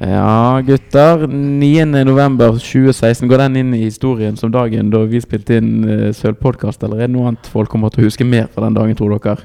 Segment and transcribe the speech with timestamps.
[0.00, 1.26] Ja, gutter.
[1.26, 3.28] 9.11.2016.
[3.30, 7.08] Går den inn i historien som dagen da vi spilte inn uh, Sølvpodkast, eller er
[7.08, 9.40] det noe annet folk kommer til å huske mer fra den dagen, tror dere?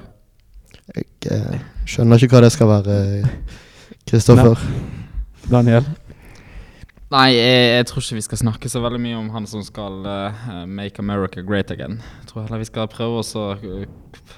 [0.91, 1.55] Jeg uh,
[1.87, 2.95] skjønner ikke hva det skal være,
[4.09, 4.59] Kristoffer.
[5.51, 5.87] Daniel?
[7.11, 10.05] Nei, jeg, jeg, tror ikke vi skal snakke så veldig mye om han som skal
[10.05, 11.97] uh, make America great again.
[12.21, 13.81] Jeg tror heller vi skal prøve å uh,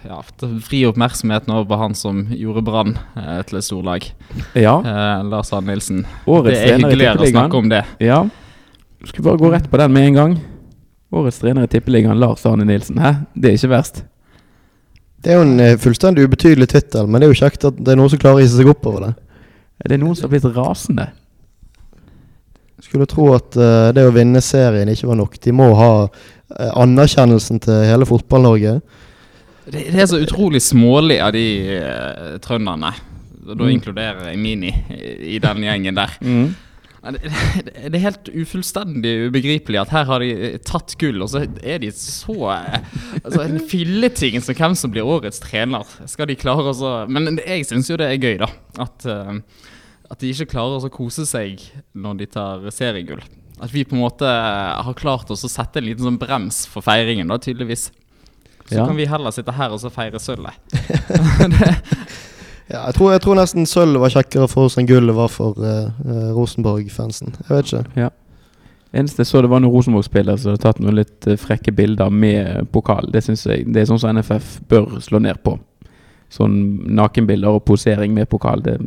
[0.08, 0.18] ja,
[0.66, 4.10] fri oppmerksomheten over på han som gjorde Brann uh, til et storlag.
[4.58, 4.80] Ja.
[5.22, 6.02] Lars Arne Nilsen.
[6.26, 7.86] Årets det er hyggeligere å snakke om det.
[8.02, 8.24] Ja.
[9.06, 10.38] Skal bare gå rett på den med en gang.
[11.14, 12.98] Årets trener i Tippeligaen, Lars Arne Nilsen.
[12.98, 13.20] Hæ?
[13.38, 14.02] Det er ikke verst.
[15.22, 18.02] Det er jo en fullstendig ubetydelig tittel, men det er jo kjekt at det er
[18.02, 19.18] noen som klarer å hisse seg opp over det.
[19.84, 21.14] Er det noen som har blitt rasende?
[22.84, 25.40] Skulle tro at uh, det å vinne serien ikke var nok.
[25.42, 28.78] De må ha uh, anerkjennelsen til hele Fotball-Norge.
[29.64, 31.48] Det, det, er så utrolig smålig av de
[31.80, 32.92] uh, trønderne.
[33.44, 33.72] Da mm.
[33.72, 36.20] inkluderer jeg Mini i, i den gjengen der.
[36.24, 36.54] Mm.
[37.04, 37.20] Det,
[37.92, 41.90] det, er helt ufullstendig ubegripelig at her har de tatt gull, og så er de
[41.92, 45.88] så altså En filleting som hvem som blir årets trener.
[46.08, 48.52] Skal de klare å Men jeg syns jo det er gøy, da.
[48.84, 49.08] At
[50.12, 51.62] at de ikke klarer å kose seg
[51.94, 53.24] når de tar seriegull.
[53.64, 56.86] At vi på en måte har klart oss å sette en liten sånn brems for
[56.86, 57.90] feiringen, da, tydeligvis.
[58.66, 58.88] Så ja.
[58.88, 60.58] kan vi heller sitte her og så feire sølvet.
[62.72, 65.60] ja, jeg, tror, jeg tror nesten sølv var kjekkere for oss enn gullet var for
[65.60, 67.36] uh, Rosenborg-fansen.
[67.44, 68.06] Jeg vet ikke.
[68.06, 68.12] Ja.
[68.94, 72.70] Eneste jeg så det var noen Rosenborg-spillere som hadde tatt noen litt frekke bilder med
[72.74, 73.08] pokal.
[73.14, 75.56] Det synes jeg Det er sånn som NFF bør slå ned på.
[76.34, 76.60] Sånn
[76.98, 78.62] nakenbilder og posering med pokal.
[78.66, 78.78] Det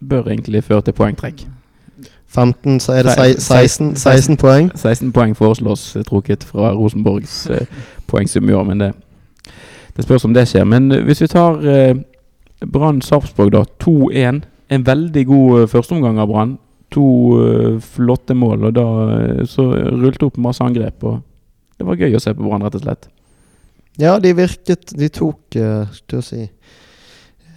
[0.00, 1.46] bør egentlig føre til poengtrekk.
[2.28, 4.70] 15, så er det 16, 16 poeng.
[4.74, 7.66] 16 poeng foreslås trukket fra Rosenborgs eh,
[8.06, 8.92] poengsum i år, men det,
[9.96, 10.64] det, spørs om det skjer.
[10.64, 11.94] Men eh, hvis vi tar eh,
[12.66, 13.64] Brann Sarpsborg, da.
[13.84, 14.42] 2-1.
[14.70, 16.56] En veldig god eh, førsteomgang av Brann.
[16.94, 17.08] To
[17.44, 21.04] eh, flotte mål, og da eh, så rullet opp masse angrep.
[21.04, 21.20] Og
[21.78, 23.08] det var gøy å se på Brann, rett og slett.
[23.98, 26.44] Ja, de virket De tok uh, Skal jeg si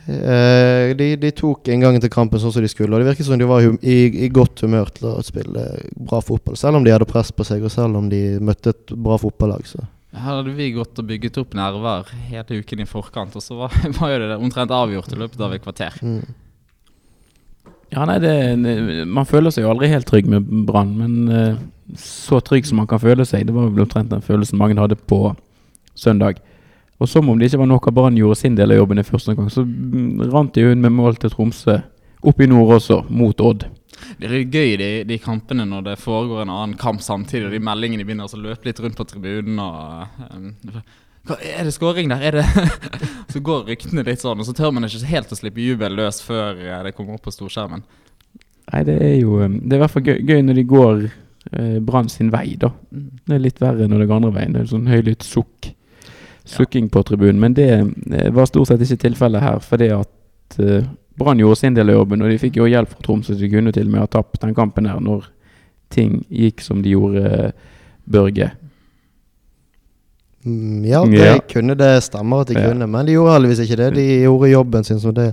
[0.05, 3.47] de, de, tok inngangen til kampen sånn som de skulle, og det virket som de
[3.47, 6.57] var i, i, godt humør til å spille bra fotball.
[6.59, 9.67] Selv om de hadde press på seg, og selv om de møtte et bra fotballag.
[9.69, 9.83] Så.
[10.11, 13.75] Her hadde vi gått og bygget opp nerver hele uken i forkant, og så var,
[13.99, 15.99] var jo det omtrent avgjort i løpet av et kvarter.
[16.03, 16.23] Mm.
[17.91, 18.33] Ja, nei, det,
[19.07, 22.87] Man føler seg jo aldri helt trygg med Brann, men uh, så trygg som man
[22.91, 25.33] kan føle seg, det var vel omtrent den følelsen mange hadde på
[25.95, 26.39] søndag.
[27.01, 29.05] Og som om det ikke var nok at Brann gjorde sin del av jobben i
[29.05, 29.65] første omgang, så
[30.29, 31.79] rant de hun med mål til Tromsø.
[32.21, 33.65] Opp i nord også, mot Odd.
[34.21, 37.61] Det er gøy de, de, kampene når det foregår en annen kamp samtidig, og de
[37.65, 39.57] meldingene begynner å løpe litt rundt på tribunen.
[39.57, 40.21] og...
[40.29, 40.83] Um,
[41.25, 42.21] hva, er det skåring der?
[42.29, 42.45] Er det
[43.33, 46.21] Så går ryktene litt sånn, og så tør man ikke helt å slippe jubel løs
[46.25, 47.83] før eh, det kommer opp på storskjermen.
[48.71, 51.05] Nei, det er jo um, Det er i hvert fall gøy, gøy når de går
[51.09, 52.69] eh, Brann sin vei, da.
[52.93, 53.11] Mm.
[53.25, 54.57] Det er litt verre når det går andre veien.
[54.57, 55.73] Det er sånn høylytt sukk
[56.43, 57.39] sukking på tribunen.
[57.39, 60.87] Men det eh, var stort sett ikke tilfellet her, fordi at uh,
[61.19, 63.35] Brann gjorde sin del av jobben, og de fikk jo hjelp fra Tromsø.
[63.35, 65.27] Så de kunne til og med ha tapt den kampen her når
[65.91, 67.51] ting gikk som de gjorde,
[68.11, 68.47] Børge.
[70.43, 71.35] Mm, ja, det ja.
[71.51, 72.71] kunne det stemmer at de ja.
[72.71, 73.89] kunne, men de gjorde heldigvis ikke det.
[73.99, 75.27] De gjorde jobben sin som det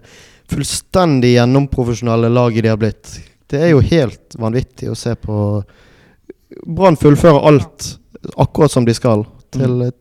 [0.52, 3.14] fullstendig gjennomprofesjonelle laget de har blitt.
[3.48, 5.38] Det er jo helt vanvittig å se på
[6.68, 7.88] Brann fullfører alt
[8.36, 9.96] akkurat som de skal, til mm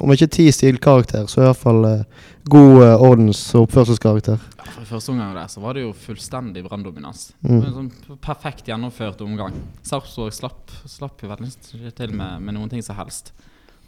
[0.00, 4.40] om ikke ti stilkarakter, så i hvert fall eh, god eh, ordens- og oppførselskarakter.
[4.62, 7.30] For første omgang der så var det jo fullstendig branndominans.
[7.44, 7.60] Mm.
[7.66, 9.56] Sånn perfekt gjennomført omgang.
[9.86, 13.34] Sarpsborg slapp, slapp jo veldig ikke til med, med, noen ting som helst.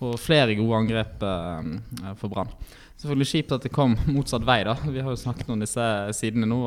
[0.04, 2.53] Og flere gode angrep eh, for Brann.
[3.00, 4.60] Selvfølgelig kjipt at det kom motsatt vei.
[4.69, 6.60] da Vi har jo snakket om disse sidene nå.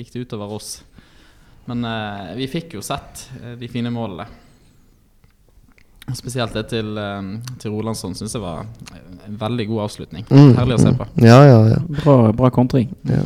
[0.00, 0.78] Gikk det utover oss?
[1.68, 1.84] Men
[2.38, 3.26] vi fikk jo sett
[3.60, 4.24] de fine målene.
[6.16, 8.64] Spesielt det til, um, til Rolandsson syns jeg var
[9.28, 10.24] en veldig god avslutning.
[10.30, 10.54] Mm.
[10.56, 11.08] Herlig å se på.
[11.20, 11.82] Ja, ja, ja.
[12.00, 12.90] Bra, bra kontring.
[13.08, 13.24] Ja.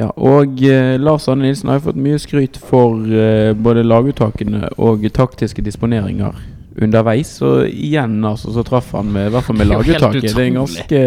[0.00, 0.08] ja.
[0.16, 5.06] og eh, Lars Anne Nilsen har jo fått mye skryt for eh, både laguttakene og
[5.14, 6.34] taktiske disponeringer
[6.82, 7.36] underveis.
[7.46, 10.30] Og igjen altså, så traff han med, i hvert fall med laguttaket.
[10.34, 11.04] Det er ganske,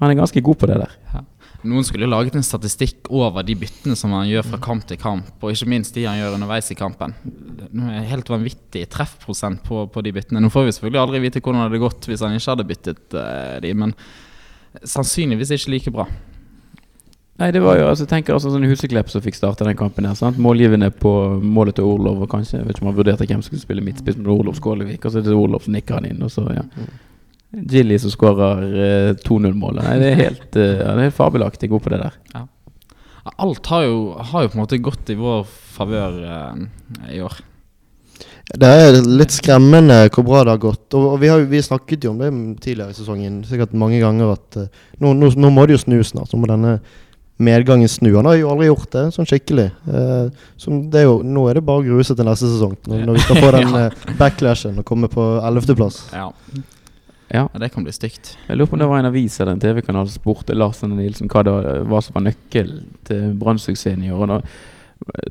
[0.00, 0.96] han er ganske god på det der.
[1.14, 1.24] Ja.
[1.66, 5.32] Noen skulle laget en statistikk over de byttene som han gjør fra kamp til kamp,
[5.42, 7.16] og ikke minst de han gjør underveis i kampen.
[7.24, 10.42] Det er Helt vanvittig treffprosent på, på, de byttene.
[10.44, 13.18] Nå får vi selvfølgelig aldri vite hvordan det hadde gått hvis han ikke hadde byttet
[13.18, 13.96] uh, de, men
[14.86, 16.06] sannsynligvis ikke like bra.
[17.38, 20.16] Nei, det var jo, altså, tenker altså sånn Huseklepp som fikk starta den kampen her.
[20.18, 20.38] sant?
[20.42, 21.10] Målgivende på
[21.42, 23.84] målet til Orlov, og kanskje, jeg vet ikke om han vurderte hvem som skulle spille
[23.86, 25.04] midtspiss, men Orlov Skålevik.
[25.04, 26.64] Og så er det Orlov som nikker han inn, og så, ja.
[27.48, 29.88] Gilly som skårer uh, 2-0-målet.
[30.00, 32.16] Det er helt, uh, han er helt fabelaktig god på det der.
[32.34, 32.46] Ja.
[33.36, 36.60] Alt har jo, har jo på en måte gått i vår favør eh,
[37.12, 37.34] i år.
[38.48, 40.86] Det er litt skremmende hvor bra det har gått.
[40.96, 42.30] Og, og vi, har, vi snakket jo om det
[42.64, 45.98] tidligere i sesongen sikkert mange ganger at uh, nå, nå, nå må det jo snu
[46.06, 46.32] snart.
[46.32, 46.78] Nå må denne
[47.38, 48.10] medgangen snu.
[48.16, 49.68] Han har jo aldri gjort det sånn skikkelig.
[49.86, 52.74] Uh, så det er jo, nå er det bare å grue seg til neste sesong,
[52.88, 56.00] når, når vi skal få den eh, backlashen og komme på ellevteplass.
[56.16, 56.32] Ja.
[57.28, 57.44] Ja.
[57.52, 58.36] ja, det kan bli stygt.
[58.48, 61.00] Jeg lurer på om det var en avis eller en TV-kanal som spurte Larsen og
[61.02, 64.24] Nilsen hva det var, hva som var nøkkelen til Brann-suksessen i år.
[64.24, 64.40] Og da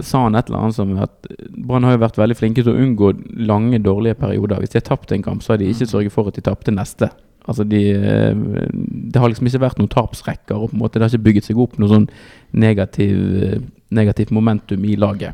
[0.05, 2.83] sa han et eller annet som at Brann har jo vært veldig flinke til å
[2.83, 3.13] unngå
[3.49, 4.61] lange, dårlige perioder.
[4.61, 6.73] Hvis de har tapt en kamp, så har de ikke sørget for at de tapte
[6.73, 7.09] neste.
[7.47, 11.07] Altså de, eh, Det har liksom ikke vært noen tapsrekker, og på en måte det
[11.07, 12.09] har ikke bygget seg opp noe sånn
[12.53, 13.59] negativ, eh,
[13.91, 15.33] negativt momentum i laget.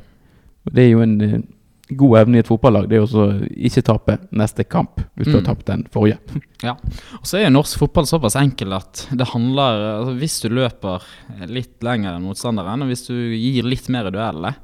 [0.66, 1.42] Og Det er jo en eh,
[1.92, 3.24] god evne i et fotballag, det er å
[3.68, 5.48] ikke tape neste kamp hvis du har Mm.
[5.50, 6.18] tapt den forrige.
[6.64, 11.04] Og så er jo norsk fotball såpass enkel at det handler altså Hvis du løper
[11.48, 14.56] litt lenger enn motstanderen, og hvis du gir litt mer i duellene,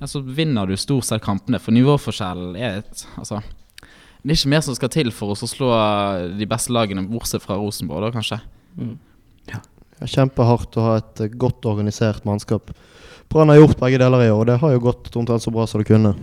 [0.00, 1.58] ja, så vinner du stort sett kampene.
[1.58, 3.40] For nivåforskjellen er et Altså
[4.22, 5.70] Det er ikke mer som skal til for oss å slå
[6.36, 8.40] de beste lagene, bortsett fra Rosenborg, da kanskje.
[8.76, 8.98] Mm.
[9.48, 9.60] Ja.
[10.04, 12.72] Kjempehardt å ha et godt organisert mannskap.
[13.28, 15.66] Brann har gjort begge deler i år, og det har jo gått omtrent så bra
[15.66, 16.14] som det kunne.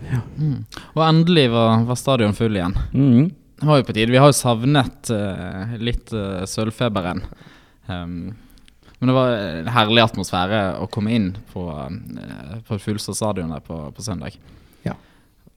[0.93, 2.77] Og endelig var, var stadion full igjen.
[2.93, 3.27] Mm.
[3.59, 4.11] Det var jo på tide.
[4.11, 7.21] Vi har jo savnet uh, litt uh, sølvfeberen.
[7.87, 8.15] Um,
[8.99, 13.63] men det var en herlig atmosfære å komme inn på, uh, på Fuglestad stadion der
[13.63, 14.39] på, på søndag.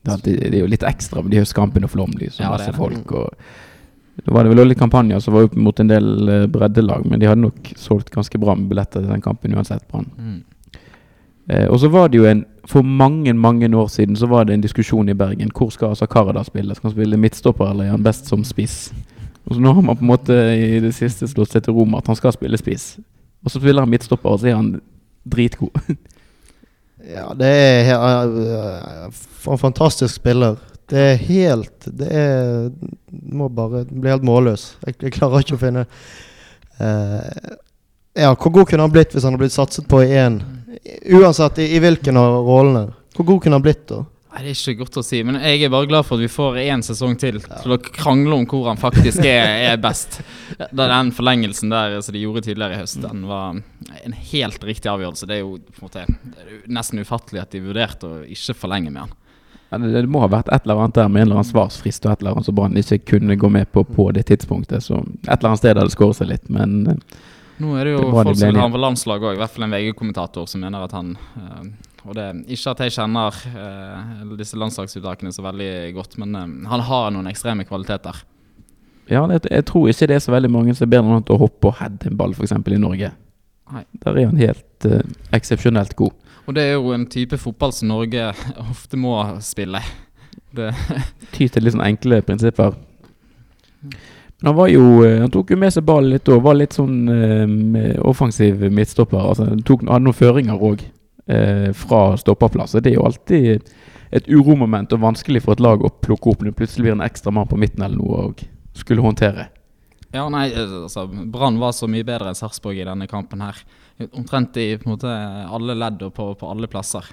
[0.07, 2.51] Det er, alltid, det er jo litt ekstra med de høstkampene og flomlys og Ja,
[2.53, 2.77] masse det.
[2.77, 3.09] folk.
[3.17, 7.03] Og det var det vel også litt kampanjer som var opp mot en del breddelag,
[7.11, 9.83] men de hadde nok solgt ganske bra med billetter til den kampen uansett.
[9.91, 10.07] Brann.
[10.15, 10.37] Mm.
[11.49, 14.53] Eh, og så var det jo en For mange mange år siden så var det
[14.53, 15.51] en diskusjon i Bergen.
[15.55, 16.75] Hvor skal altså Karada spille?
[16.75, 18.91] Skal han spille midtstopper, eller er han best som spiss?
[19.45, 21.85] Og så Nå har man på en måte i det siste slått seg til ro
[21.85, 22.97] med at han skal spille spiss.
[23.45, 24.81] Og så spiller han midtstopper, og så er han
[25.25, 25.71] dritgod.
[27.07, 30.57] Ja, det er for en fantastisk spiller.
[30.89, 32.69] Det er helt Det er
[33.31, 34.77] Må bare bli helt målløs.
[34.85, 35.85] Jeg, jeg klarer ikke å finne
[36.81, 37.55] uh,
[38.17, 40.41] Ja, hvor god kunne han blitt hvis han hadde blitt satset på i én?
[41.17, 42.93] Uansett i, i hvilken av rollene.
[43.17, 44.03] Hvor god kunne han blitt da?
[44.37, 46.29] Nei, Det er ikke godt å si, men jeg er bare glad for at vi
[46.29, 50.19] får én sesong til til å krangle om hvor han faktisk er, er best.
[50.59, 53.57] Da Den forlengelsen der som de gjorde tidligere i høst, den var
[54.03, 55.25] en helt riktig avgjørelse.
[55.25, 58.57] Det er jo på en måte det er nesten ufattelig at de vurderte å ikke
[58.59, 59.15] forlenge med han.
[59.71, 62.05] Ja, det, det må ha vært et eller annet der med en eller annen svarsfrist
[62.05, 64.85] og et eller annet som Brann ikke kunne gå med på på det tidspunktet.
[64.85, 67.17] Så et eller annet sted hadde det skåret seg litt, men eh,
[67.57, 69.53] Nå er det jo Det folk som vil ha ham på landslaget òg, i hvert
[69.53, 71.69] fall en VG-kommentator som mener at han eh,
[72.05, 76.85] Og det ikke at jeg kjenner eh, disse landslagsuttakene så veldig godt, men eh, han
[76.89, 78.21] har noen ekstreme kvaliteter.
[79.09, 81.41] ja, jeg, jeg tror ikke det er så veldig mange som er bedre enn å
[81.41, 82.53] hoppe og heade en ball, f.eks.
[82.53, 83.11] i Norge.
[83.73, 83.83] Nei.
[84.03, 85.01] Der er han helt uh,
[85.35, 86.13] eksepsjonelt god.
[86.47, 88.29] Og det er jo en type fotball som Norge
[88.71, 89.81] ofte må spille.
[90.55, 90.69] Det,
[91.33, 92.77] Ty til litt sånn enkle prinsipper.
[94.41, 96.77] Men han var jo eh, Han tok jo med seg ballen litt og var litt
[96.77, 99.19] sånn eh, offensiv midtstopper.
[99.31, 102.77] Altså, han tok, hadde noen føringer òg eh, fra stopperplass.
[102.77, 103.69] Det er jo alltid
[104.17, 107.05] et uromoment og vanskelig for et lag å plukke opp når det plutselig blir en
[107.07, 108.45] ekstra mann på midten eller noe og
[108.77, 109.49] skulle håndtere.
[110.13, 113.57] ja, nei, altså Brann var så mye bedre enn Sarpsborg i denne kampen her.
[114.13, 117.09] Omtrent i en måte alle ledd og på, på alle plasser.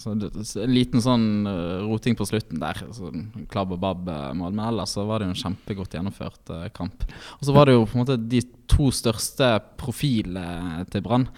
[0.00, 2.78] Så det, en liten sånn eh, roting på slutten der.
[2.96, 4.54] Sånn, klabb og babb-mål.
[4.54, 7.04] Men ellers så var det jo en kjempegodt gjennomført uh, kamp.
[7.38, 11.28] Og så var det jo på en måte de to største profilene til Brann.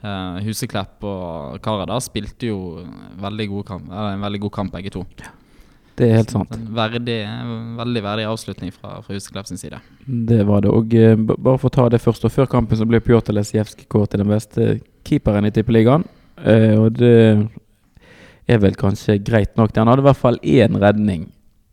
[0.00, 2.60] Uh, Huseklepp og Karada spilte jo
[3.20, 5.04] veldig god kamp, eller en veldig god kamp, begge to.
[6.00, 6.52] Det er helt sant.
[6.56, 7.18] En verdig,
[7.80, 9.80] veldig verdig avslutning fra, fra Huseklepp sin side.
[10.06, 10.76] Det var det.
[10.76, 13.88] Og uh, bare for å ta det først, og før kampen så ble Pjotr Lesijevskij
[13.88, 14.70] kåret til den beste
[15.08, 16.04] keeperen i Tippeligaen.
[16.40, 17.16] Uh, og det
[18.50, 19.74] er vel kanskje greit nok.
[19.76, 21.28] Han hadde i hvert fall én redning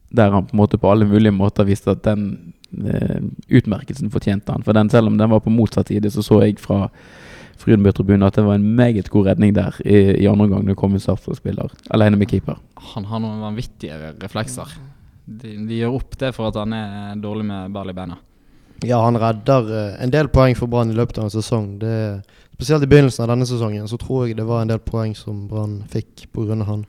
[0.09, 3.23] der han på en måte på alle mulige måter viste at den eh,
[3.59, 4.63] utmerkelsen fortjente han.
[4.63, 6.87] For den, selv om den var på motsatt side, så så jeg fra
[7.57, 10.67] Frydenbø-tribunen at det var en meget god redning der i, i andre omgang.
[10.67, 12.59] Det kom en Sarpsborg-spiller alene med keeper.
[12.93, 14.77] Han har noen vanvittige reflekser.
[15.25, 18.19] De, de gjør opp det for at han er dårlig med ball i beina.
[18.85, 21.79] Ja, han redder eh, en del poeng for Brann i løpet av en sesong.
[21.81, 21.93] Det,
[22.57, 25.47] spesielt i begynnelsen av denne sesongen så tror jeg det var en del poeng som
[25.49, 26.59] Brann fikk pga.
[26.67, 26.85] han.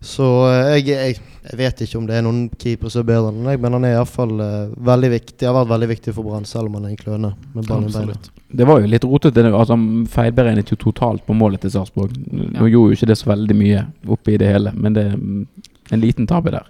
[0.00, 1.18] Så eh, jeg, jeg,
[1.50, 3.86] jeg vet ikke om det er noen keepere som er bedre enn meg, men han
[3.88, 5.46] er iallfall uh, veldig viktig.
[5.48, 7.94] Har vært veldig viktig for Brann, selv om han er en kløne med ballen i
[7.94, 8.16] beina.
[8.56, 9.42] Det var jo litt rotete.
[9.42, 12.12] det- Altså, han feilberegnet jo totalt på målet til Sarpsborg.
[12.30, 12.68] Nå Ja.
[12.68, 15.46] gjorde jo ikke det så veldig mye oppi det hele, men det er mm,
[15.92, 16.66] en liten tabbe der.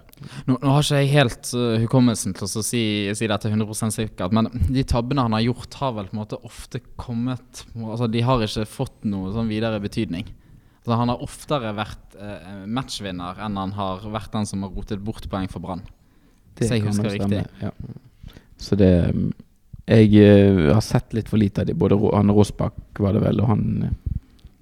[0.47, 2.81] Nå, nå har ikke jeg helt uh, hukommelsen til å si,
[3.17, 6.39] si dette 100% sikkert, men de tabbene han har gjort, har vel på en måte
[6.47, 10.27] ofte kommet altså De har ikke fått noe sånn videre betydning.
[10.87, 15.03] Altså, han har oftere vært uh, matchvinner enn han har vært den som har rotet
[15.03, 15.83] bort poeng for Brann.
[16.57, 17.43] Hvis jeg husker riktig.
[17.61, 17.73] Ja.
[18.57, 19.27] Så det mm,
[19.87, 21.75] Jeg uh, har sett litt for lite av de.
[21.77, 23.65] Både han Rosbach var det vel, og han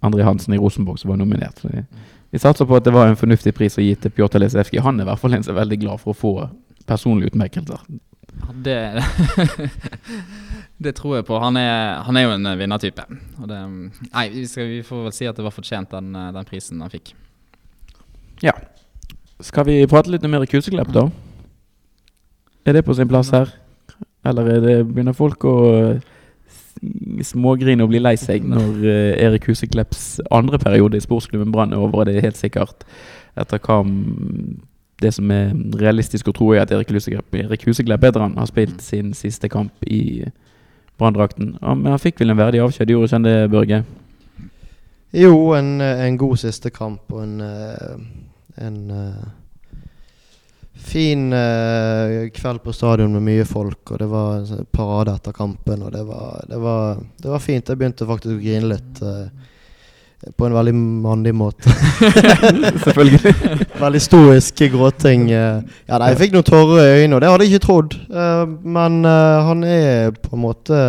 [0.05, 1.61] André Hansen i Rosenborg som var nominert.
[1.61, 1.85] Så de,
[2.35, 4.81] vi satser på at det var en fornuftig pris å gi til Pjotr Lesevskij.
[4.83, 6.31] Han er i hvert fall en som er veldig glad for å få
[6.83, 7.85] personlige utmerkelser.
[8.35, 8.79] Ja, det,
[10.83, 11.37] det tror jeg på.
[11.39, 13.05] Han er, han er jo en vinnertype.
[13.47, 13.59] Det,
[14.09, 16.91] nei, vi, skal, vi, får vel si at det var fortjent, den, den prisen han
[16.91, 17.13] fikk.
[18.43, 18.51] Ja.
[19.39, 21.07] Skal vi prate litt mer Kuseklepp, da?
[22.67, 23.55] Er det på sin plass her?
[24.27, 25.55] Eller det, begynner folk å
[27.25, 31.83] smågrine og bli lei seg når uh, Erik Huseklepps andre periode i sportsklubben Brann er
[31.83, 32.05] over.
[32.05, 32.85] Det er helt sikkert
[33.39, 33.81] etter hva
[35.03, 38.47] det som er realistisk å tro, er at Erik Huseklepp, Erik Huseklepp bedre han har
[38.47, 40.23] spilt sin siste kamp i
[40.95, 41.57] Branndrakten.
[41.59, 43.81] Ja, men han fikk vel en verdig avskjed, gjorde ikke han det, Børge?
[45.15, 47.97] Jo, en, en, god siste kamp og en, eh,
[48.63, 49.25] en uh
[50.85, 55.83] fin uh, kveld på stadion med mye folk, og det var en parade etter kampen.
[55.85, 57.67] Og det var, det var, det var fint.
[57.69, 59.01] Jeg begynte faktisk å grine litt.
[59.01, 59.51] Uh,
[60.37, 60.73] på en veldig
[61.05, 61.69] mandig måte.
[62.85, 63.33] Selvfølgelig.
[63.83, 65.27] veldig stoisk gråting.
[65.29, 67.97] Uh, ja, nei, jeg fikk noen tårer i øynene, og det hadde jeg ikke trodd.
[68.63, 70.79] men han er på en måte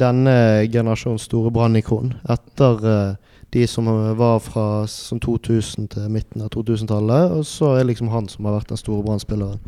[0.00, 0.34] denne
[0.72, 2.14] generasjons store brannikon.
[2.32, 3.16] Etter
[3.54, 3.88] de som
[4.18, 7.36] var fra som 2000 til midten av 2000-tallet.
[7.38, 9.58] Og så er det liksom han som har vært den store brann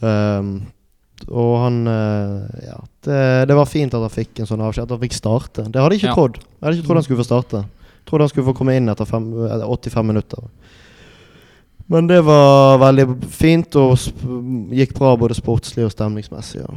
[0.00, 0.62] Um,
[1.28, 4.86] og han uh, Ja, det, det, var fint at han fikk en sånn avskjed.
[4.86, 5.66] At han fikk starte.
[5.68, 6.16] Det hadde jeg ikke ja.
[6.16, 6.38] trodd.
[6.40, 7.60] Jeg hadde ikke trodd han skulle få starte.
[8.08, 9.26] Trodde han skulle få komme inn etter fem,
[9.60, 10.46] 85 minutter.
[11.90, 13.98] Men det var veldig fint og
[14.78, 16.62] gikk bra både sportslig og stemningsmessig.
[16.62, 16.72] Ja.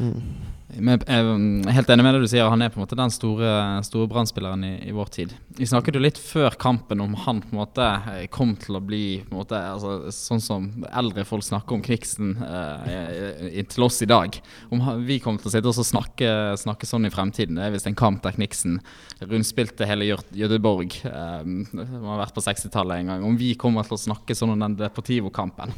[0.00, 0.37] Mm.
[0.78, 2.46] Jeg er helt enig med det du sier.
[2.52, 3.50] Han er på en måte den store,
[3.86, 5.32] store brannspilleren i, i, vår tid.
[5.58, 8.82] Vi snakket jo litt før kampen om han på en måte eh, kom til å
[8.84, 13.98] bli på en måte, altså, sånn som eldre folk snakker om Kviksen eh, til oss
[14.06, 14.38] i dag.
[14.70, 16.32] Om vi kommer til å sitte og snakke,
[16.62, 17.58] snakke sånn i fremtiden.
[17.58, 18.78] Det er visst en kamp der Kniksen
[19.18, 21.00] rundspilte hele Göteborg.
[21.10, 23.26] Eh, har vært på 60-tallet en gang.
[23.26, 25.74] Om vi kommer til å snakke sånn om den Deportivo-kampen.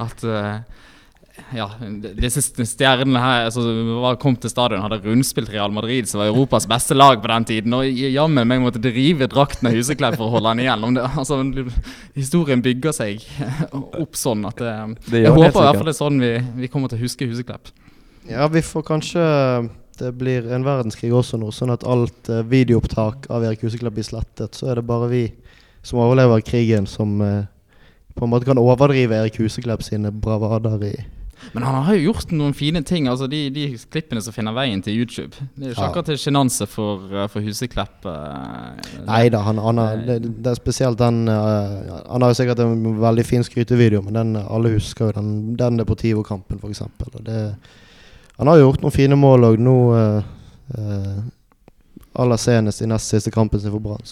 [0.00, 0.62] At eh,
[1.56, 1.66] ja,
[2.18, 3.62] disse stjernene her altså,
[4.20, 7.76] kom til stadion, hadde rundspilt Real Madrid, som var Europas beste lag på den tiden.
[7.78, 10.86] Og jammen meg måtte drive drakten av Huseklepp for å holde han igjen.
[10.98, 11.40] Det, altså,
[12.18, 13.24] historien bygger seg
[14.02, 14.76] opp sånn at det,
[15.08, 16.32] det Jeg håper i hvert fall det er sånn vi,
[16.64, 17.72] vi kommer til å huske Huseklepp.
[18.28, 19.22] Ja, vi får kanskje
[19.98, 24.06] Det blir en verdenskrig også nå, sånn at alt uh, videoopptak av Erik Huseklepp blir
[24.06, 24.54] slettet.
[24.54, 25.22] Så er det bare vi
[25.82, 27.48] som overlever krigen, som uh,
[28.14, 30.92] på en måte kan overdrive Erik Huseklepp sine bravader i
[31.52, 33.08] men han har jo gjort noen fine ting.
[33.10, 35.32] Altså De, de klippene som finner veien til YouTube.
[35.54, 35.88] Det er jo ikke ja.
[35.90, 38.04] akkurat til sjenanse for, eh, for Huseklepp.
[38.04, 42.38] Uh, Nei da, han, han har, det, det, er spesielt den uh, Han har jo
[42.40, 46.84] sikkert en veldig fin skrytevideo, men den, alle husker jo den, den Deportivo-kampen, f.eks.
[48.38, 49.78] Han har jo gjort noen fine mål òg nå.
[50.68, 51.24] Uh,
[52.18, 54.02] aller senest i nest siste kampen sin for Brann.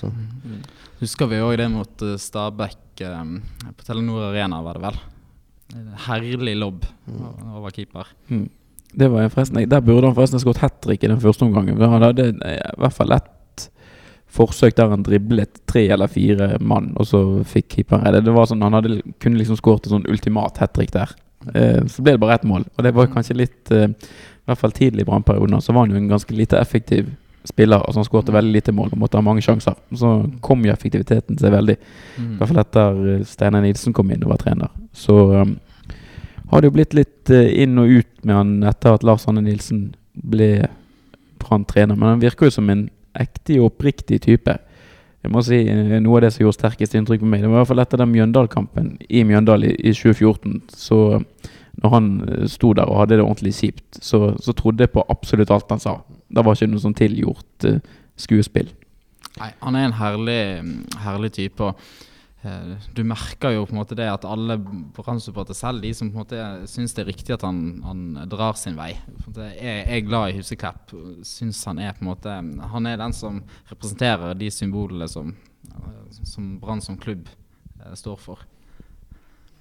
[0.46, 0.60] Mm.
[1.00, 5.00] Husker vi òg det mot Stabæk på Telenor Arena, var det vel?
[6.06, 7.56] Herlig lobb mm.
[7.56, 8.06] over keeper.
[8.28, 8.48] Mm.
[8.96, 11.80] Det var forresten, Der burde han forresten skåret hat trick i den første omgangen.
[11.80, 13.32] Han hadde i hvert fall ett
[14.36, 18.24] forsøk der han driblet tre eller fire mann, og så fikk keeperen redde.
[18.26, 21.12] Det var sånn, Han hadde, kunne liksom skåret et sånn ultimat hat trick der.
[21.54, 22.66] Eh, så ble det bare ett mål.
[22.76, 25.94] Og det var kanskje litt eh, I hvert fall tidlig i brannperioden så var han
[25.94, 27.10] jo en ganske lite effektiv
[27.48, 27.82] spiller.
[27.82, 29.76] Altså Han skåret veldig lite mål og måtte ha mange sjanser.
[29.94, 30.12] Så
[30.44, 31.76] kom jo effektiviteten seg veldig.
[32.16, 32.32] Mm.
[32.32, 34.74] I hvert fall etter eh, Steinar Nilsen kom inn og var trener.
[34.96, 35.56] Så um,
[36.52, 39.44] har det jo blitt litt uh, inn og ut med han etter at Lars Anne
[39.46, 40.68] Nilsen ble
[41.42, 41.96] Brann-trener.
[41.96, 44.58] Men han virker jo som en ekte og oppriktig type.
[45.24, 47.60] Jeg må si eh, Noe av det som gjorde sterkest inntrykk på meg, det var
[47.60, 50.60] i hvert fall etter den Mjøndal-kampen i Mjøndal i, i 2014.
[50.76, 51.00] Så
[51.82, 52.06] når han
[52.48, 55.82] sto der og hadde det ordentlig kjipt, så, så trodde jeg på absolutt alt han
[55.82, 55.98] sa.
[56.28, 57.78] Det var ikke noe sånn tilgjort uh,
[58.18, 58.72] skuespill.
[59.36, 60.42] Nei, han er en herlig,
[61.04, 61.68] herlig type.
[61.68, 61.76] og
[62.44, 66.16] uh, Du merker jo på en måte det at alle Brann-supportere, selv de som på
[66.16, 68.94] en måte syns det er riktig at han, han drar sin vei
[69.36, 70.96] Jeg er glad i Huseklepp.
[71.26, 72.40] Syns han er på en måte
[72.72, 75.34] Han er den som representerer de symbolene som,
[76.24, 77.28] som Brann som klubb
[77.84, 78.44] uh, står for.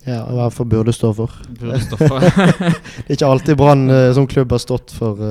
[0.06, 1.32] Ja, i hvert fall burde stå for.
[1.58, 2.22] Burde stå for.
[3.06, 5.24] det er ikke alltid Brann som klubb har stått for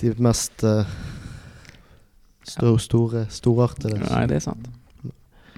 [0.00, 0.86] de mest uh,
[2.46, 4.00] store, store, storartede.
[4.02, 4.70] Nei, det er sant.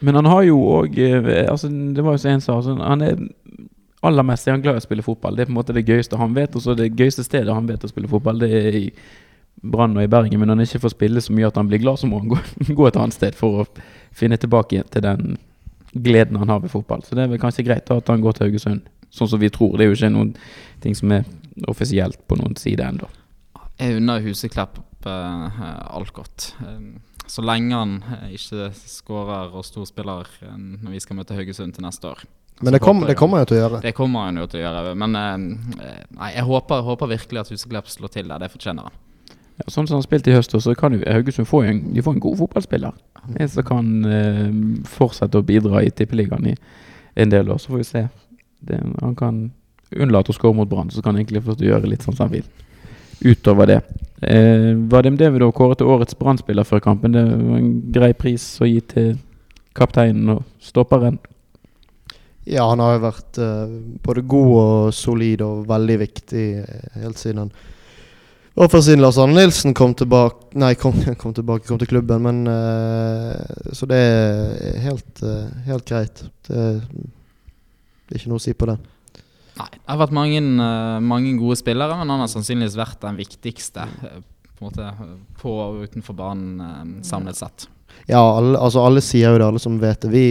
[0.05, 3.01] Men han har jo òg eh, altså, Det var jo som en sa altså, Han
[3.01, 3.15] er
[4.05, 5.35] aller mest er han glad i å spille fotball.
[5.37, 6.55] Det er på en måte det gøyeste han vet.
[6.55, 8.85] Og så det gøyeste stedet han vet å spille fotball, det er i
[9.67, 10.39] Brann og i Bergen.
[10.39, 12.31] Men når han ikke får spille så mye at han blir glad, så må han
[12.31, 12.39] gå,
[12.79, 13.67] gå et annet sted for å
[14.17, 15.39] finne tilbake til den
[15.97, 17.03] gleden han har ved fotball.
[17.03, 19.51] Så det er vel kanskje greit da at han går til Haugesund, sånn som vi
[19.51, 19.77] tror.
[19.77, 20.35] Det er jo ikke noen
[20.85, 21.25] ting som er
[21.73, 23.09] offisielt på noen side ennå.
[23.77, 25.61] Jeg unner Huseklepp uh,
[25.97, 26.55] alt godt.
[26.63, 26.97] Uh,
[27.29, 32.09] så lenge han uh, ikke skårer og storspiller når vi skal møte Haugesund til neste
[32.09, 32.25] år.
[32.65, 33.81] Men det, kom, det kommer han jo til å gjøre.
[33.85, 34.95] Det kommer han jo til å gjøre.
[34.97, 38.41] Men nei, jeg håper, håper, virkelig at Huseklepp slår til der.
[38.41, 38.97] Det fortjener han.
[39.61, 42.17] Ja, sånn som han spilte i høst, så kan jo Haugesund få en, de får
[42.17, 42.97] en god fotballspiller.
[43.29, 43.93] En som kan
[44.89, 46.57] fortsette å bidra i Tippeligaen i
[47.21, 47.61] en del år.
[47.61, 48.07] Så får vi se.
[48.65, 49.51] Det, han kan
[49.93, 52.39] unnlate å skåre mot Brann, så kan han egentlig få gjøre litt sånn som han
[52.39, 52.49] vil
[53.21, 53.81] utover det.
[54.23, 57.13] Eh, vi da kåret til årets brannspiller før kampen?
[57.13, 59.17] Det var en grei pris å gi til
[59.77, 61.19] kapteinen og stopperen.
[62.47, 63.73] Ja, han har jo vært eh,
[64.07, 67.57] både god og solid og veldig viktig uh, helt siden han
[68.57, 72.23] og for siden Lars Arne Nilsen kom tilbake Nei, kom, kom, tilbake, kom til klubben,
[72.25, 73.35] men uh,
[73.77, 75.21] Så det er helt,
[75.67, 76.23] helt greit.
[76.49, 78.79] Det er ikke noe å si på det.
[79.57, 83.17] Nei, det har vært mange, uh, mange, gode spillere, men han har sannsynligvis vært den
[83.17, 84.19] viktigste uh,
[84.53, 84.91] på, måte,
[85.41, 87.69] på og utenfor banen uh, samlet sett.
[88.11, 90.13] Ja, alle, altså alle sier jo det, alle som vet det.
[90.13, 90.27] Vi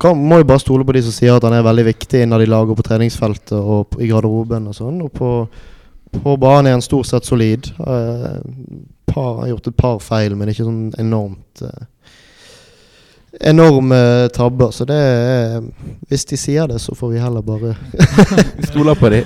[0.00, 2.44] kan, må jo bare stole på de som sier at han er veldig viktig når
[2.44, 5.02] de lager på treningsfeltet og på, i garderoben og sånn.
[5.04, 5.32] Og på,
[6.16, 7.68] på banen er han stort sett solid.
[7.76, 11.66] Par, har gjort et par feil, men ikke sånn enormt
[13.40, 14.70] enorme tabber.
[14.70, 15.60] Så det er
[16.08, 17.74] Hvis de sier det, så får vi heller bare
[18.70, 19.24] Stoler på dem.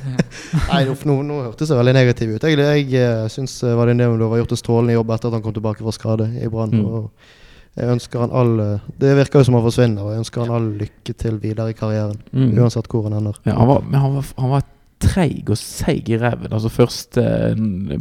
[0.70, 2.44] Nei, nå, nå hørtes det veldig negativt ut.
[2.46, 5.56] Jeg, jeg eh, syns Vadim Demidov har gjort en strålende jobb etter at han kom
[5.56, 6.72] tilbake fra skade i Brann.
[6.72, 7.34] Mm.
[7.76, 10.54] Jeg ønsker han all eh, Det virker jo som han forsvinner, og jeg ønsker han
[10.56, 12.16] all lykke til videre i karrieren.
[12.32, 12.54] Mm.
[12.62, 13.36] Uansett hvor han ender.
[13.44, 14.64] Ja, han var, men han var, han var
[15.02, 16.52] treig og seig i ræven.
[16.52, 17.22] Altså første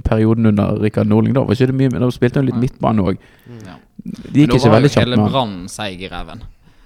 [0.08, 1.36] perioden under Rikard Norling.
[1.36, 3.24] Da var ikke det mye, men da spilte han litt midtbane òg.
[3.46, 3.64] Mm.
[3.66, 3.80] Ja.
[4.06, 5.02] Det gikk ikke veldig kjapt.
[5.04, 6.44] Hele Brann seig i ræven.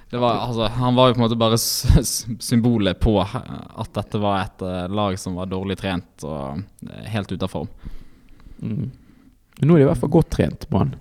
[0.10, 4.64] Var, altså, han var jo på en måte bare symbolet på at dette var et
[4.66, 7.70] uh, lag som var dårlig trent og uh, helt ute av form.
[8.58, 8.88] Mm.
[9.60, 10.96] Nå er de i hvert fall godt trent, Brann.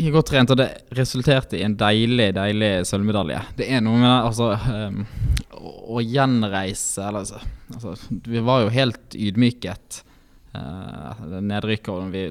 [0.00, 3.42] De er godt trent, og det resulterte i en deilig deilig sølvmedalje.
[3.58, 5.02] Det er noe med altså, um,
[5.92, 7.40] å gjenreise eller, altså,
[7.74, 9.98] altså, Vi var jo helt ydmyket
[10.56, 12.22] uh, nedrykket, og vi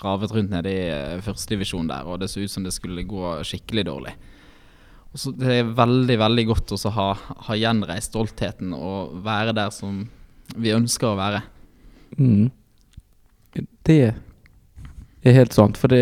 [0.00, 3.34] ravet rundt nede i uh, førstedivisjon der, og det så ut som det skulle gå
[3.44, 4.16] skikkelig dårlig.
[5.12, 7.06] Og så Det er veldig veldig godt å ha,
[7.50, 10.00] ha gjenreist stoltheten og være der som
[10.56, 11.44] vi ønsker å være.
[12.16, 12.48] Mm.
[13.84, 16.00] Det er helt sant, for det,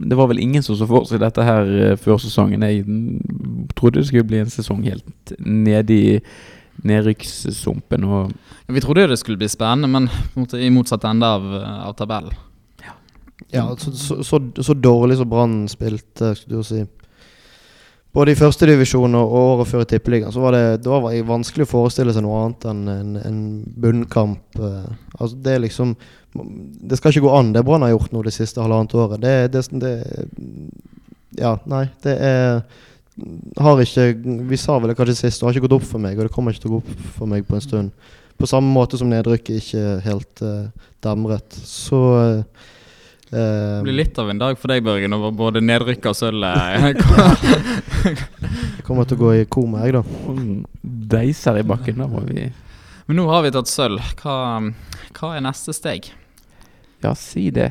[0.00, 2.64] det var vel ingen som så for seg dette her uh, før sesongen.
[2.64, 2.84] Jeg
[3.76, 6.20] trodde det skulle bli en sesong helt nede i
[6.88, 8.06] nedrykkssumpen.
[8.08, 8.22] Ja,
[8.72, 10.08] vi trodde jo det skulle bli spennende, men
[10.38, 11.44] måte, i motsatt ende av,
[11.90, 12.32] av tabellen.
[12.80, 12.94] Ja,
[13.52, 16.84] ja så, så, så, så, dårlig som Brann spilte, skulle du jo si.
[18.12, 21.70] Både i førstedivisjon og året før i Tippeligaen så var det, da var vanskelig å
[21.70, 23.40] forestille seg noe annet enn en, en
[23.84, 24.58] bunnkamp.
[24.58, 25.94] Uh, altså det er liksom
[26.32, 29.22] Det skal ikke gå an, det Brann har gjort nå det siste halvannet året.
[29.22, 29.94] Det, det, det
[31.38, 32.62] Ja, nei, det er
[33.60, 34.06] har ikke
[34.48, 36.34] Vi sa vel det kanskje sist, det har ikke gått opp for meg, og det
[36.34, 38.10] kommer ikke til å gå opp for meg på en stund.
[38.40, 40.70] På samme måte som nedrykket ikke helt uh,
[41.04, 41.58] demret.
[41.66, 42.70] Så uh,
[43.30, 46.80] Det blir litt av en dag for deg, Børgen, over både nedrykket og sølvet.
[46.82, 46.96] jeg
[48.86, 50.02] kommer til å gå i koma, jeg, da.
[51.14, 52.48] Deiser i bakken, da må vi
[53.06, 54.02] Men nå har vi tatt sølv.
[54.18, 54.34] Hva,
[55.14, 56.10] hva, er neste steg?
[57.04, 57.70] Ja, si det.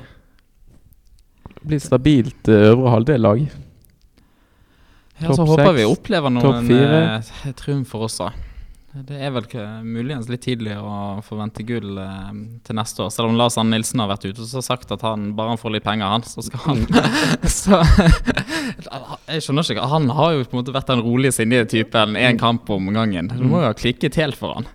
[1.50, 3.44] Det blir stabilt øvre halvdel-lag.
[5.20, 8.30] Ja, så håper vi opplever noen eh, triumfer også.
[8.90, 9.46] Det er vel
[9.86, 12.30] muligens litt tidlig å forvente gull eh,
[12.66, 13.12] til neste år.
[13.14, 15.76] Selv om Lars Anne Nilsen har vært ute og sagt at han bare han får
[15.76, 16.82] litt penger, han, så skal han
[17.60, 17.78] Så
[19.30, 19.86] Jeg skjønner ikke.
[19.94, 23.30] Han har jo på en måte vært den rolige, sindige typen én kamp om gangen.
[23.30, 24.70] Det må jo ha klikket helt for han.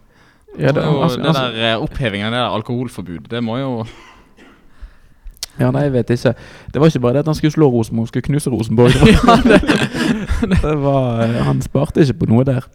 [0.54, 3.70] Ja, det, altså, det der altså, Opphevingen av det der alkoholforbud, det må jo
[5.54, 6.32] ja, nei, jeg vet ikke.
[6.74, 8.94] Det var ikke bare det at han skulle slå Rosenborg, han skulle knuse Rosenborg.
[9.50, 9.60] det,
[10.50, 12.66] det var, han sparte ikke på noe der.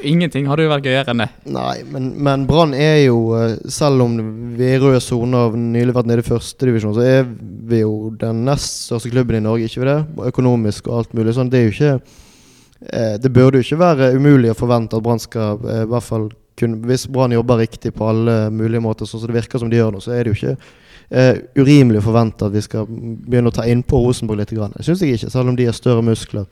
[0.00, 1.28] Ingenting hadde jo vært gøyere enn det.
[1.52, 4.16] Nei, men, men Brann er jo, eh, selv om
[4.58, 7.26] vi i rød sone og nylig vært nede i førstedivisjon, så er
[7.68, 9.98] vi jo den nest største klubben i Norge, ikke vi det?
[10.32, 11.50] Økonomisk og alt mulig sånn.
[11.52, 15.22] Det er jo ikke eh, Det burde jo ikke være umulig å forvente at Brann
[15.22, 19.22] skal eh, i hvert fall kunne Hvis Brann jobber riktig på alle mulige måter, sånn
[19.22, 20.56] som det virker som de gjør nå, så er det jo ikke
[21.16, 24.52] uh, urimelig å forvente at vi skal begynne å ta innpå Rosenborg litt.
[24.52, 24.74] Grann.
[24.76, 26.44] Det syns jeg ikke, selv om de har større muskler.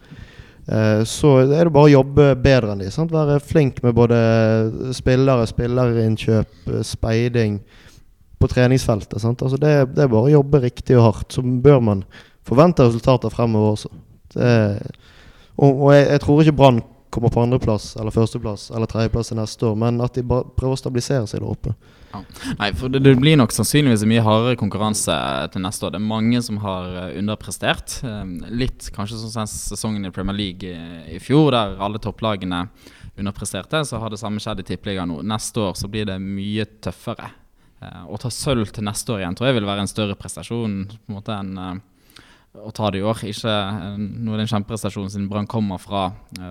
[0.67, 2.91] Eh, så er det bare å jobbe bedre enn de.
[2.95, 3.13] Sant?
[3.15, 4.19] Være flink med både
[4.97, 7.61] spillere, spillerinnkjøp, eh, speiding
[8.41, 9.19] på treningsfeltet.
[9.25, 11.35] Altså det, det, er bare å jobbe riktig og hardt.
[11.35, 12.05] Så bør man
[12.47, 13.93] forvente resultater fremover også.
[14.35, 14.55] Det,
[15.59, 19.67] og, og jeg, jeg, tror ikke Brann kommer på andreplass eller førsteplass eller tredjeplass neste
[19.67, 21.75] år, men at de bare prøver å stabilisere seg der oppe.
[22.11, 22.21] Ja.
[22.59, 25.15] Nei, for det, det, blir nok sannsynligvis mye hardere konkurranse
[25.55, 25.93] til neste år.
[25.95, 28.01] Det er mange som har eh, underprestert.
[28.07, 30.73] Ehm, litt kanskje sånn som sesongen i Premier League
[31.07, 32.65] i fjor, der alle topplagene
[33.15, 33.85] underpresterte.
[33.87, 35.21] Så har det samme skjedd i Tippeligaen nå.
[35.23, 37.31] Neste år så blir det mye tøffere.
[37.85, 40.83] Eh, å ta sølv til neste år igjen tror jeg vil være en større prestasjon
[40.91, 41.79] på en måte enn eh,
[42.59, 43.23] å ta det i år.
[43.31, 43.55] Ikke
[44.03, 46.09] noe den kjempeprestasjonen siden Brann kommer fra,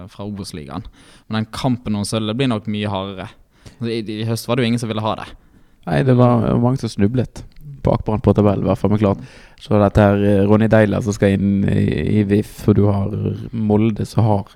[0.07, 0.87] fra Obos-ligaen.
[1.27, 3.27] Men den kampen om sølv blir nok mye hardere.
[3.83, 5.27] I, I høst var det jo ingen som ville ha det.
[5.89, 7.43] Nei, det var mange som snublet
[7.83, 8.91] bakpå på tabellen, i hvert fall.
[8.93, 9.21] Men klart,
[9.61, 11.85] så dette her eh, Ronny Deila som skal inn i,
[12.19, 13.13] i VIF, og du har
[13.55, 14.51] Molde som har,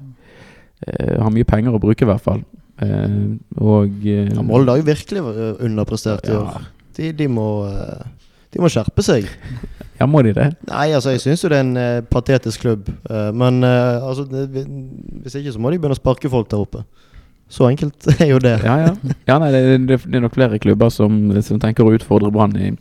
[0.85, 2.43] eh, har mye penger å bruke, i hvert fall.
[2.81, 3.15] Eh,
[3.61, 5.23] og eh, ja, Molde har jo virkelig
[5.63, 6.67] underprestert i år.
[6.97, 9.29] De, de, må, eh, de må skjerpe seg.
[10.01, 10.47] Ja, må de det?
[10.67, 12.87] Nei, altså jeg syns jo det er en patetisk klubb.
[13.37, 14.63] Men altså, det,
[15.21, 16.81] hvis ikke så må de begynne å sparke folk der oppe.
[17.53, 18.55] Så enkelt er jo det.
[18.65, 19.15] Ja, ja.
[19.29, 22.71] ja nei, det, det, er nok flere klubber som, som tenker å utfordre Brann i,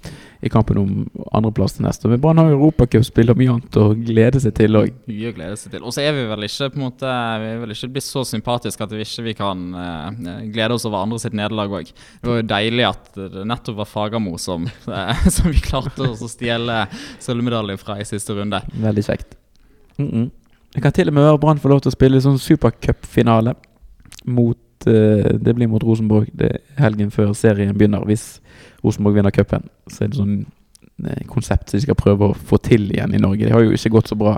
[0.40, 0.92] i, kampen om
[1.36, 2.08] andreplass til neste.
[2.08, 4.94] Men Brann har europacupspill og mye annet å glede seg til òg.
[5.10, 5.82] Mye å glede seg til.
[5.84, 8.22] Og så er vi vel ikke på en måte Vi er vel ikke blitt så
[8.30, 11.90] sympatiske at vi ikke vi kan uh, glede oss over andre sitt nederlag òg.
[11.92, 16.30] Det var jo deilig at det nettopp var Fagermo som, uh, som vi klarte å
[16.32, 16.86] stjele
[17.20, 18.62] sølvmedaljen fra i siste runde.
[18.80, 19.36] Veldig kjekt.
[19.98, 20.30] Mm -mm.
[20.72, 23.52] Det kan til og med være Brann får lov til å spille sånn supercupfinale
[24.24, 28.04] mot uh, Det blir mot Rosenborg det helgen før serien begynner.
[28.08, 28.40] Hvis
[28.84, 32.60] Rosenborg vinner cupen, så er det sånn uh, konsept som de skal prøve å få
[32.62, 33.46] til igjen i Norge.
[33.46, 34.36] Det har jo ikke gått så bra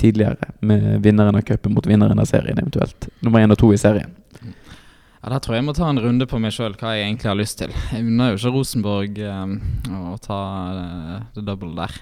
[0.00, 3.08] tidligere med vinneren av cupen mot vinneren av serien, eventuelt.
[3.22, 4.10] Nummer én og to i serien.
[5.24, 7.30] Ja, Der tror jeg jeg må ta en runde på meg sjøl hva jeg egentlig
[7.30, 7.70] har lyst til.
[7.92, 9.54] Jeg unner jo ikke Rosenborg um,
[10.12, 10.40] å ta
[10.74, 11.94] uh, det double der.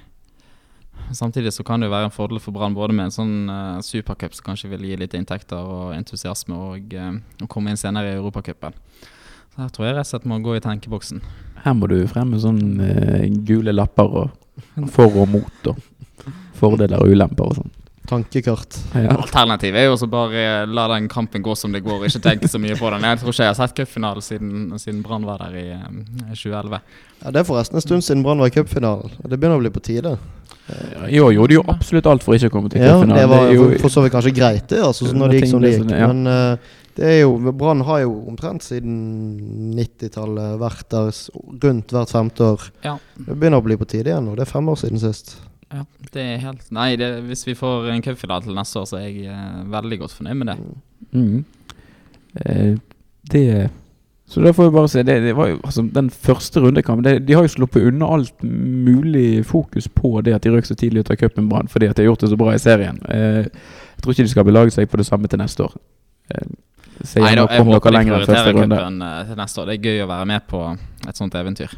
[1.13, 3.81] Samtidig så kan det jo være en fordel for Brann både med en sånn uh,
[3.85, 8.17] supercup som kanskje vil gi litt inntekter og entusiasme, og uh, komme inn senere i
[8.17, 8.77] Europacupen.
[9.53, 11.21] Så her tror jeg rett og slett må gå i tenkeboksen.
[11.65, 15.81] Her må du fremme sånne uh, gule lapper og for og mot og
[16.57, 17.73] fordeler og ulemper og sånn.
[18.13, 18.77] Tankekart.
[18.93, 19.15] Ja.
[19.17, 22.61] Alternativet er jo også bare la den kampen gå som det går, ikke tenke så
[22.61, 23.07] mye på den.
[23.09, 25.67] Jeg tror ikke jeg har sett cupfinalen siden, siden Brann var der i
[26.35, 26.83] 2011.
[27.23, 29.17] Ja, Det er forresten en stund siden Brann var i cupfinalen.
[29.23, 30.17] Det begynner å bli på tide.
[31.09, 33.17] I år gjorde de jo absolutt alt for ikke å komme til cupfinalen.
[33.17, 34.83] Ja, det var jo, for så vidt kanskje greit, det.
[34.85, 35.91] Altså, når det gikk som det gikk.
[35.91, 36.11] Ja.
[36.13, 41.09] Men uh, det er jo Brann har jo omtrent siden 90-tallet vært der
[41.65, 42.69] rundt hvert femte år.
[42.85, 42.99] Ja.
[43.17, 45.39] Det begynner å bli på tide igjen, og det er fem år siden sist.
[45.73, 48.99] Ja, det er helt Nei, det, hvis vi får en cupfinale til neste år, så
[49.01, 50.57] er jeg uh, veldig godt fornøyd med det.
[51.13, 51.45] Mm.
[52.43, 52.75] Eh,
[53.33, 53.47] det
[54.33, 55.03] så da får vi bare se.
[55.03, 59.45] Det, det var jo, altså, den første rundekampen De har jo sluppet unna alt mulig
[59.45, 62.03] fokus på det at de røk så tidlig ut av cupen Brann, fordi at de
[62.03, 63.01] har gjort det så bra i serien.
[63.13, 65.77] Eh, jeg tror ikke de skal belage seg på det samme til neste år.
[66.33, 66.49] Eh,
[67.19, 69.69] Nei, da, jeg håper de prioriterer cupen uh, til neste år.
[69.69, 70.63] Det er gøy å være med på
[71.09, 71.77] et sånt eventyr.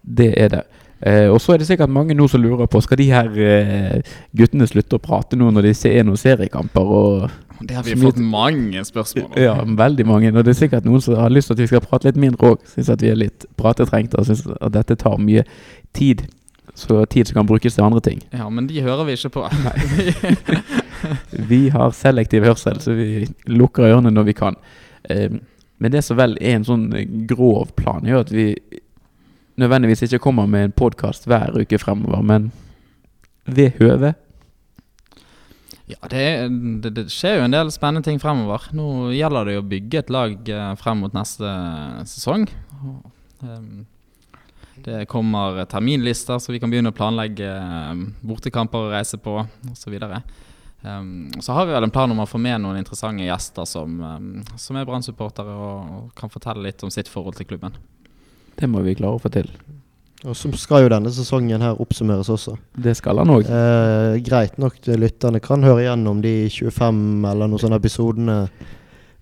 [0.00, 0.64] Det er det.
[1.00, 4.16] Eh, og så er det sikkert mange nå som lurer på Skal de her eh,
[4.36, 6.90] guttene slutte å prate nå når de ser noen seriekamper.
[7.00, 9.38] Og det har vi fått mange spørsmål om.
[9.40, 10.32] Ja, veldig mange.
[10.32, 12.52] Og det er sikkert noen som har lyst til at vi skal prate litt mindre
[12.52, 12.66] òg.
[12.74, 15.44] Syns at vi er litt pratetrengte og syns at dette tar mye
[15.96, 16.26] tid.
[16.78, 18.20] Så tid som kan brukes til andre ting.
[18.32, 19.46] Ja, men de hører vi ikke på.
[21.50, 24.56] vi har selektiv hørsel, så vi lukker ørene når vi kan.
[25.10, 25.40] Eh,
[25.80, 26.86] men det som vel er en sånn
[27.28, 28.52] grov plan, er at vi
[29.60, 32.50] nødvendigvis ikke kommer med en podkast hver uke fremover, men
[33.46, 34.14] ved høve
[35.90, 36.24] ja, det,
[36.82, 38.68] det, det, skjer jo en del spennende ting fremover.
[38.76, 41.54] Nå gjelder det jo å bygge et lag eh, frem mot neste
[42.06, 42.44] sesong.
[43.42, 43.88] Ehm,
[44.84, 49.34] det kommer terminlister, så vi kan begynne å planlegge ehm, bortekamper å reise på
[49.72, 49.98] osv.
[50.80, 53.98] Um, så har vi vel en plan om å få med noen interessante gjester som,
[54.56, 57.74] som er Brann-supportere og, og kan fortelle litt om sitt forhold til klubben.
[58.58, 59.50] Det må vi klare å få til.
[60.28, 62.56] Og så skal jo denne sesongen her oppsummeres også.
[62.76, 63.46] Det skal han òg.
[63.48, 68.36] Eh, greit nok, lytterne kan høre igjennom de 25 eller noen sånne episodene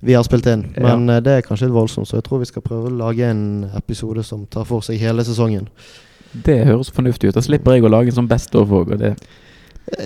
[0.01, 0.65] vi har spilt inn.
[0.75, 1.19] Men ja.
[1.19, 3.69] eh, det er kanskje litt voldsomt, så jeg tror vi skal prøve å lage en
[3.79, 5.69] episode som tar for seg hele sesongen.
[6.33, 7.39] Det høres fornuftig ut.
[7.39, 8.97] Da slipper jeg å lage en sånn Best of òg.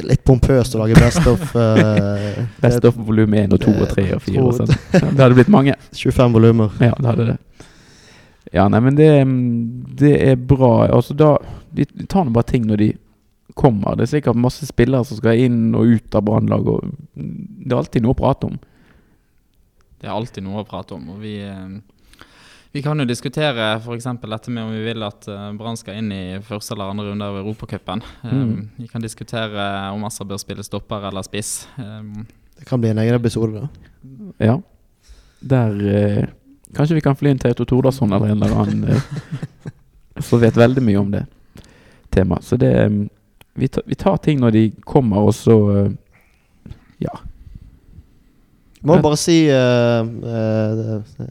[0.06, 1.40] Litt pompøst å lage Best of.
[1.56, 4.76] Uh, best of volum 1 og 2 og 3 og 4 og sånn.
[4.92, 5.74] Det hadde blitt mange.
[6.04, 6.76] 25 volumer.
[6.84, 7.38] Ja, det hadde det.
[8.52, 9.08] Ja, nei, men det,
[10.00, 10.88] det er bra.
[10.92, 11.38] Altså da
[11.72, 12.90] De tar nå bare ting når de
[13.56, 13.96] kommer.
[13.96, 16.68] Det er sikkert masse spillere som skal inn og ut av Brannlag.
[17.14, 18.60] det er alltid noe å prate om.
[20.00, 21.10] Det er alltid noe å prate om.
[21.14, 21.40] og vi...
[21.46, 21.80] Eh,
[22.72, 24.06] vi kan jo diskutere f.eks.
[24.22, 27.26] dette med om vi vil at uh, Brann skal inn i første eller andre runde
[27.28, 28.00] av Europacupen.
[28.22, 28.54] Um, mm.
[28.78, 31.66] Vi kan diskutere om Assa bør spille stopper eller spiss.
[31.76, 32.24] Um,
[32.56, 33.90] det kan bli en egen episode, da.
[34.40, 34.54] Ja.
[35.52, 36.32] Der uh,
[36.76, 39.72] Kanskje vi kan fly inn Teuto Tordasson eller en eller annen uh,
[40.20, 41.26] som vet veldig mye om det
[42.12, 42.44] temaet.
[42.44, 43.08] Så det um,
[43.54, 45.58] vi, ta, vi, tar ting når de kommer, og så
[47.02, 47.18] Ja.
[48.82, 51.26] Må bare si uh, uh,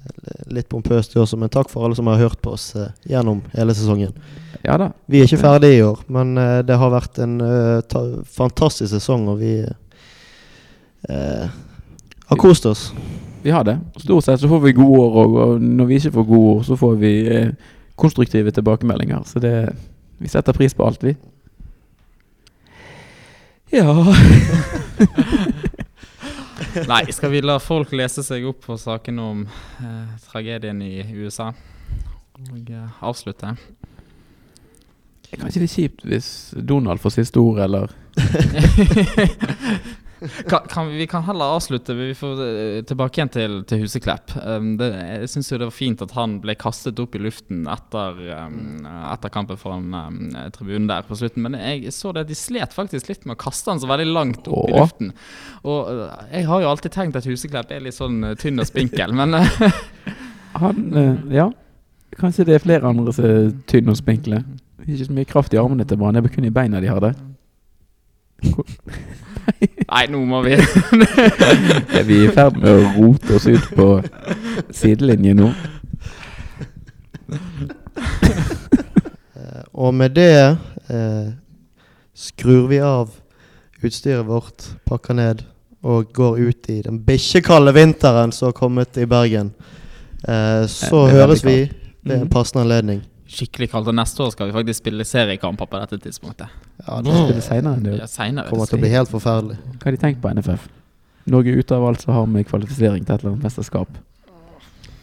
[0.56, 3.76] litt pompøst også, men takk for alle som har hørt på oss uh, gjennom hele
[3.76, 4.14] sesongen.
[4.64, 4.92] Ja da.
[5.12, 7.40] Vi er ikke ferdige i år, men det har vært en
[7.90, 9.56] ta, fantastisk sesong, og vi
[11.10, 12.92] har kost oss.
[13.44, 13.80] Vi har det.
[13.98, 16.64] Stort sett så får vi gode år òg, og når vi ikke får gode år,
[16.64, 17.14] så får vi
[17.96, 19.24] konstruktive tilbakemeldinger.
[19.26, 19.70] Så det
[20.22, 21.16] Vi setter pris på alt, vi.
[23.72, 23.94] Ja
[26.88, 29.48] Nei, skal vi la folk lese seg opp på saken om
[29.82, 31.54] eh, tragedien i USA
[32.52, 33.56] og eh, avslutte?
[35.26, 37.90] Det er kanskje kjipt hvis Donald får siste ord, eller
[40.50, 44.34] kan, kan, vi kan heller avslutte Vi får uh, tilbake igjen til, til Huseklepp.
[44.46, 48.20] Um, det, jeg syns det var fint at han ble kastet opp i luften etter,
[48.38, 50.20] um, etter kampen foran um,
[50.54, 51.48] tribunen der på slutten.
[51.48, 54.10] Men jeg så det at de slet faktisk litt med å kaste han så veldig
[54.12, 54.70] langt opp Åh.
[54.70, 55.12] i luften.
[55.66, 58.70] Og uh, jeg har jo alltid tenkt at Huseklepp er litt sånn uh, tynn og
[58.70, 59.40] spinkel, men
[60.62, 60.88] Han
[61.32, 61.50] Ja.
[62.20, 64.42] Kanskje det er flere andre som er tynne og spinkle.
[64.84, 67.00] Ikke så mye kraft i armene til Brann, det er kun i beina de har
[67.00, 67.14] det.
[69.92, 70.56] Nei, nå må vi
[71.98, 73.88] Er vi i ferd med å rote oss ut på
[74.74, 75.50] sidelinjen nå?
[79.36, 81.28] Eh, og med det eh,
[82.14, 83.12] skrur vi av
[83.82, 85.46] utstyret vårt, pakker ned
[85.82, 89.54] og går ut i den bikkjekalde vinteren som har kommet i Bergen.
[90.28, 91.64] Eh, så høres vi
[92.04, 92.34] ved en mhm.
[92.34, 93.02] passende anledning
[93.32, 93.90] skikkelig kaldt.
[93.92, 96.54] Og neste år skal vi faktisk spille seriekamper på dette tidspunktet.
[96.84, 97.98] Ja, det spille senere enn det.
[98.02, 99.60] Ja, senere, kommer til å bli helt forferdelig.
[99.78, 100.68] Hva har de tenkt på NFF?
[101.32, 104.02] Norge ut av alt som har med kvalifisering til et eller annet mesterskap.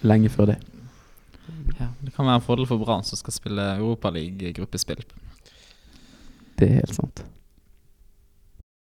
[0.06, 0.58] Lenge før det.
[1.78, 5.04] Ja, det kan være en fordel for Brann som skal spille Europaliga-gruppespill.
[6.58, 7.22] Det er helt sant.